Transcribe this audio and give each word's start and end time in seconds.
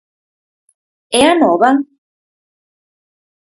E 1.17 1.19
Anova? 1.33 1.71